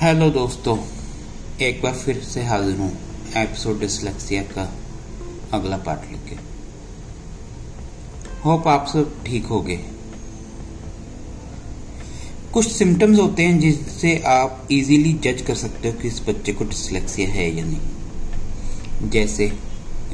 Hello 0.00 0.28
दोस्तों, 0.30 0.76
एक 1.62 1.80
बार 1.82 1.94
फिर 1.94 2.20
से 2.24 2.42
हाजिर 2.44 2.76
हूँ 2.76 2.88
एपिसोड 3.36 3.80
डिसलेक्सिया 3.80 4.42
का 4.52 4.62
अगला 5.52 5.76
पार्ट 5.76 6.10
लेके। 6.12 6.36
होप 8.44 8.68
आप 8.68 8.86
सब 8.92 9.12
ठीक 9.24 9.46
हो 9.46 9.60
गए 9.60 9.76
कुछ 12.52 12.70
सिम्टम्स 12.72 13.18
होते 13.18 13.42
हैं 13.42 13.58
जिससे 13.60 14.16
आप 14.28 14.68
इजीली 14.72 15.12
जज 15.24 15.42
कर 15.46 15.54
सकते 15.54 15.88
हो 15.88 15.98
कि 16.00 16.08
इस 16.08 16.22
बच्चे 16.28 16.52
को 16.52 16.64
डिसलेक्सिया 16.64 17.28
है 17.28 17.50
या 17.56 17.64
नहीं। 17.64 19.10
जैसे 19.10 19.52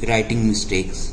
राइटिंग 0.03 0.43
मिस्टेक्स 0.43 1.11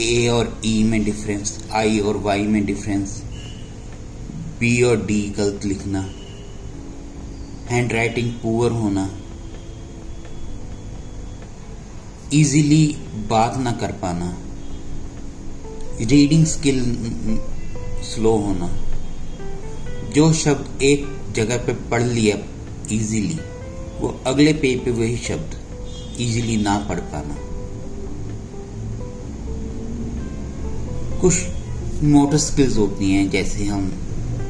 ए 0.00 0.26
और 0.28 0.60
ई 0.64 0.80
e 0.82 0.86
में 0.90 1.04
डिफरेंस 1.04 1.58
आई 1.72 1.98
और 2.00 2.16
वाई 2.24 2.46
में 2.46 2.64
डिफरेंस 2.66 3.22
बी 4.60 4.80
और 4.82 5.06
डी 5.06 5.22
गलत 5.38 5.64
लिखना 5.64 6.10
हैंड 7.72 7.92
राइटिंग 7.92 8.30
पुअर 8.32 8.70
होना। 8.70 9.04
इजीली 12.32 12.86
बात 13.30 13.56
ना 13.58 13.72
कर 13.72 13.92
पाना। 13.92 14.28
रीडिंग 16.00 16.44
स्किल 16.46 16.80
स्लो 18.04 18.36
होना। 18.36 18.68
जो 20.14 20.32
शब्द 20.32 20.82
एक 20.82 21.06
जगह 21.32 21.56
पे 21.56 21.72
पढ़ 21.90 22.02
लिया 22.02 22.36
इजीली 22.94 23.38
वो 24.00 24.08
अगले 24.26 24.52
पेज 24.52 24.84
पे 24.84 24.90
वही 24.90 25.16
शब्द 25.16 25.56
इजीली 26.20 26.56
ना 26.56 26.78
पढ़ 26.78 27.00
पाना। 27.12 27.36
कुछ 31.20 31.34
मोटर 32.04 32.38
स्किल्स 32.38 32.76
होती 32.76 33.10
हैं, 33.10 33.30
जैसे 33.30 33.64
हम 33.64 34.01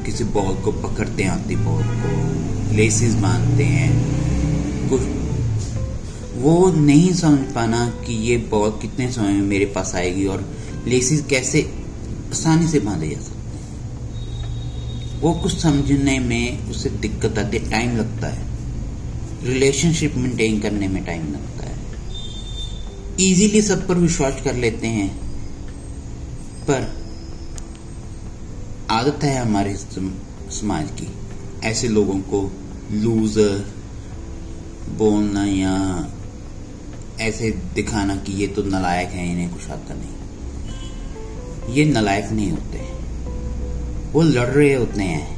किसी 0.03 0.23
बॉल 0.23 0.55
को 0.55 0.71
पकड़ते 0.71 1.23
हैं 1.23 1.29
आती 1.29 1.55
बॉल 1.55 1.83
को 1.83 2.75
लेसिस 2.75 3.15
बांधते 3.15 3.63
हैं। 3.63 4.89
कुछ 4.89 5.01
वो 6.35 6.71
नहीं 6.71 7.13
समझ 7.13 7.39
पाना 7.53 7.85
कि 8.07 8.13
ये 8.13 8.37
बॉल 8.37 8.69
कितने 8.71 9.11
समय 9.11 9.33
में 9.33 9.41
मेरे 9.41 9.65
पास 9.65 9.95
आएगी 9.95 10.25
और 10.25 10.45
लेसिस 10.87 11.21
कैसे 11.25 11.61
आसानी 12.29 12.67
से 12.67 12.79
बांधे 12.79 13.09
जा 13.09 13.21
सकते 13.21 13.57
हैं। 13.57 15.19
वो 15.21 15.33
कुछ 15.33 15.57
समझने 15.57 16.19
में 16.19 16.69
उसे 16.69 16.89
दिक्कत 16.89 17.39
आती 17.39 17.57
है 17.57 17.69
टाइम 17.69 17.97
लगता 17.97 18.27
है। 18.27 18.51
रिलेशनशिप 19.43 20.15
मेंटेन 20.15 20.59
करने 20.59 20.87
में 20.87 21.03
टाइम 21.05 21.21
लगता 21.21 21.65
है। 21.65 21.77
इजीली 23.19 23.61
सब 23.61 23.87
पर 23.87 23.95
विश्वास 23.95 24.41
कर 24.43 24.55
लेते 24.55 24.87
हैं, 24.87 25.09
पर 26.63 27.02
आदत 29.03 29.23
है 29.23 29.37
हमारे 29.37 29.77
समाज 30.49 30.89
की। 30.91 31.07
ऐसे 31.63 31.87
लोगों 31.87 32.19
को 32.19 32.51
लूजर 32.91 33.73
बोलना 34.97 35.45
या 35.45 36.07
ऐसे 37.19 37.51
दिखाना 37.51 38.15
कि 38.15 38.33
ये 38.33 38.47
तो 38.47 38.63
नलायक 38.63 39.09
है, 39.09 39.31
इन्हें 39.31 39.53
कुछ 39.53 39.69
आता 39.69 39.93
नहीं। 39.93 40.13
ये 41.73 41.85
नलायक 41.85 42.31
नहीं 42.31 42.51
होते। 42.51 42.77
वो 44.13 44.21
लड़ 44.21 44.49
रहे 44.49 44.73
होते 44.73 45.01
हैं। 45.01 45.37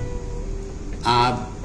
आप 1.05 1.57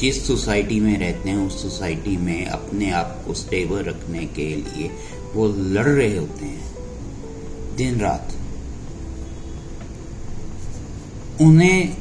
जिस 0.00 0.26
सोसाइटी 0.26 0.80
में 0.80 0.98
रहते 0.98 1.30
हैं, 1.30 1.46
उस 1.46 1.62
सोसाइटी 1.62 2.16
में 2.16 2.46
अपने 2.46 2.90
आप 2.90 3.22
को 3.26 3.34
स्टेबल 3.34 3.78
रखने 3.78 4.26
के 4.26 4.56
लिए 4.56 4.90
वो 5.34 5.48
लड़ 5.48 5.88
रहे 5.88 6.18
होते 6.18 6.44
हैं। 6.44 6.74
दिन 7.76 8.00
रात 8.00 8.34
उन्हें 11.40 11.96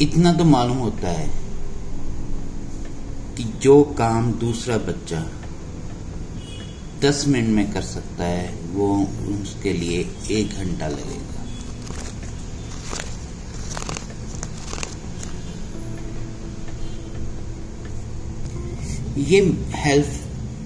इतना 0.00 0.32
तो 0.32 0.44
मालूम 0.44 0.76
होता 0.76 1.08
है 1.08 1.28
कि 3.36 3.44
जो 3.62 3.82
काम 3.98 4.32
दूसरा 4.32 4.76
बच्चा 4.78 5.20
दस 7.02 7.24
मिनट 7.28 7.48
में 7.48 7.72
कर 7.72 7.82
सकता 7.82 8.24
है, 8.24 8.48
वो 8.72 8.88
उसके 9.42 9.72
लिए 9.72 9.98
एक 10.30 10.56
घंटा 10.56 10.88
लगेगा। 10.88 11.38
ये 19.20 19.40
हेल्थ 19.74 20.18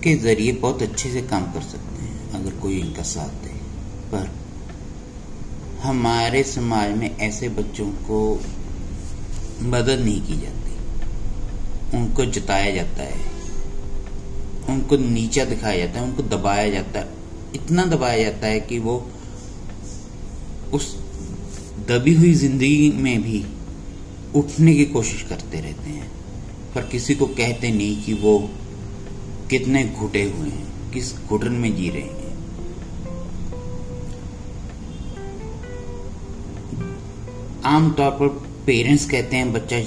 के 0.02 0.14
ज़रिए 0.14 0.52
बहुत 0.52 0.82
अच्छे 0.82 1.10
से 1.10 1.22
काम 1.22 1.52
कर 1.52 1.62
सकते 1.62 2.02
हैं, 2.02 2.30
अगर 2.32 2.58
कोई 2.60 2.78
इनका 2.78 3.02
साथ 3.02 3.44
दे। 3.44 3.52
पर 4.12 4.30
हमारे 5.84 6.42
समाज 6.42 6.96
में 6.96 7.16
ऐसे 7.18 7.48
बच्चों 7.48 7.86
को 7.86 8.18
मदद 9.62 10.00
नहीं 10.00 10.20
की 10.22 10.36
जाती। 10.36 11.96
उनको 11.96 12.24
जताया 12.24 12.70
जाता 12.74 13.02
है। 13.02 13.20
उनको 14.68 14.96
नीचा 14.96 15.44
दिखाया 15.44 15.86
जाता 15.86 16.00
है, 16.00 16.06
उनको 16.06 16.22
दबाया 16.22 16.68
जाता 16.70 17.00
है। 17.00 17.08
इतना 17.54 17.84
दबाया 17.86 18.22
जाता 18.22 18.46
है 18.46 18.60
कि 18.60 18.78
वो 18.78 18.96
उस 20.72 20.94
दबी 21.88 22.14
हुई 22.14 22.32
ज़िंदगी 22.34 22.90
में 22.90 23.22
भी 23.22 23.44
उठने 24.34 24.74
की 24.74 24.84
कोशिश 24.84 25.22
करते 25.22 25.60
रहते 25.60 25.90
हैं। 25.90 26.10
पर 26.74 26.82
किसी 26.82 27.14
को 27.14 27.26
कहते 27.26 27.70
नहीं 27.70 28.02
कि 28.02 28.14
वो 28.14 28.38
कितने 29.50 29.84
घुटे 29.84 30.22
हुए 30.22 30.48
हैं, 30.48 30.92
किस 30.92 31.14
घुटन 31.18 31.52
में 31.52 31.76
जी 31.76 31.88
रहे 31.90 32.02
हैं। 32.02 32.23
आमतौर 37.66 38.10
पर 38.10 38.28
पेरेंट्स 38.66 39.04
कहते 39.10 39.36
हैं 39.36 39.52
बच्चा 39.52 39.80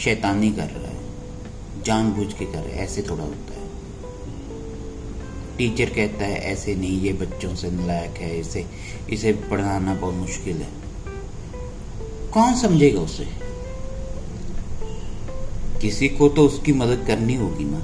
शैतानी 0.00 0.50
कर 0.50 0.68
रहा 0.68 0.88
है, 0.88 1.82
जानबूझ 1.82 2.32
के 2.32 2.44
करे 2.44 2.72
ऐसे 2.72 3.02
थोड़ा 3.02 3.24
होता 3.24 3.54
है। 3.54 3.68
टीचर 5.58 5.90
कहता 5.90 6.24
है, 6.24 6.40
ऐसे 6.42 6.74
नहीं, 6.74 7.00
ये 7.00 7.12
बच्चों 7.12 7.54
से 7.54 7.70
नलायक 7.70 8.18
है, 8.18 8.40
इसे 8.40 8.64
इसे 9.10 9.32
पढ़ाना 9.32 9.94
बहुत 9.94 10.14
मुश्किल 10.14 10.56
है। 10.56 10.68
कौन 12.30 12.54
समझेगा 12.54 13.00
उसे? 13.00 13.28
किसी 15.80 16.08
को 16.08 16.28
तो 16.28 16.46
उसकी 16.46 16.72
मदद 16.72 17.06
करनी 17.06 17.34
होगी 17.34 17.64
ना। 17.64 17.80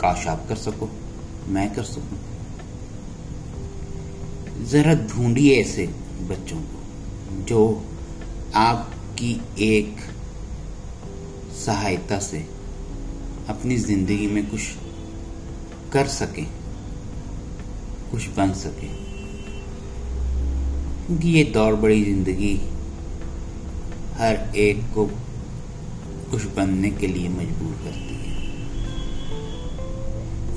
काश 0.00 0.26
आप 0.26 0.46
कर 0.48 0.56
सको, 0.56 0.90
मैं 1.48 1.74
कर 1.74 1.82
सकूँ। 1.82 2.33
जरा 4.62 4.94
ढूंढिए 4.94 5.60
ऐसे 5.60 5.86
बच्चों 6.20 6.56
को, 6.56 7.44
जो 7.44 7.84
आपकी 8.54 9.40
एक 9.58 9.96
सहायता 11.56 12.18
से 12.18 12.38
अपनी 13.48 13.76
ज़िंदगी 13.76 14.26
में 14.26 14.50
कुछ 14.50 14.60
कर 15.92 16.06
सके, 16.06 16.42
कुछ 18.10 18.28
बन 18.28 18.52
सके। 18.52 18.86
क्योंकि 21.06 21.28
ये 21.28 21.44
दौड़ 21.44 21.74
बड़ी 21.74 22.04
ज़िंदगी 22.04 22.54
हर 24.16 24.56
एक 24.56 24.78
को 24.94 25.06
कुछ 26.30 26.44
बनने 26.44 26.90
के 26.90 27.06
लिए 27.06 27.28
मजबूर 27.28 27.74
करती 27.84 28.14
है। 28.14 28.32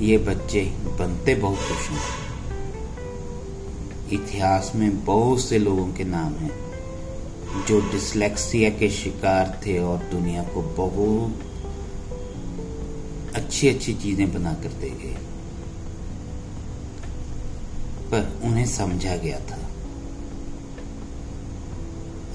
ये 0.06 0.18
बच्चे 0.18 0.62
बनते 0.98 1.34
बहुत 1.34 1.58
कुछ 1.58 1.90
हैं। 1.90 2.27
इतिहास 4.12 4.72
में 4.74 5.04
बहुत 5.04 5.40
से 5.40 5.58
लोगों 5.58 5.92
के 5.92 6.04
नाम 6.04 6.32
हैं, 6.32 6.68
जो 7.66 7.80
डिसलेक्सिया 7.80 8.70
के 8.70 8.90
शिकार 8.90 9.60
थे 9.66 9.78
और 9.78 9.98
दुनिया 9.98 10.42
को 10.42 10.62
बहुत 10.62 11.44
अच्छी 13.34 13.68
अच्छी 13.68 13.94
चीज़ें 13.94 14.34
बनाकर 14.34 14.68
दे 14.68 14.90
गए। 14.90 15.16
पर 18.10 18.40
उन्हें 18.44 18.66
समझा 18.66 19.16
गया 19.16 19.40
था। 19.40 19.58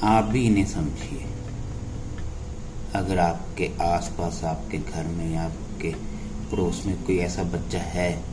आप 0.07 0.23
भी 0.23 0.45
इन्हें 0.45 0.65
समझिए। 0.65 1.25
अगर 2.95 3.19
आपके 3.19 3.71
आसपास, 3.81 4.43
आपके 4.43 4.77
घर 4.77 5.03
में, 5.03 5.37
आपके 5.37 5.93
पड़ोस 6.51 6.83
में 6.85 7.03
कोई 7.03 7.17
ऐसा 7.17 7.43
बच्चा 7.43 7.79
है 7.79 8.32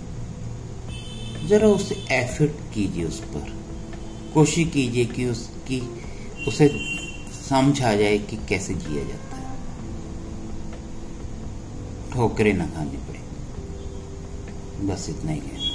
जरा 1.46 1.68
उसे 1.68 1.94
एफर्ट 1.94 2.74
कीजिए 2.74 3.04
उस 3.04 3.20
पर। 3.20 3.60
कोशिश 4.34 4.68
कीजिए 4.68 5.04
कि 5.04 5.24
उसकी 5.24 5.80
उसे 6.48 6.68
समझ 7.48 7.82
आ 7.82 7.94
जाए 7.94 8.18
कि 8.18 8.36
कैसे 8.48 8.74
जिया 8.74 9.04
जाता 9.04 9.36
है। 9.36 9.56
ठोकरें 12.12 12.54
ना 12.54 12.66
खानी 12.66 12.96
पड़े। 12.96 13.20
बस 14.86 15.06
इतना 15.08 15.32
ही 15.32 15.38
है 15.38 15.69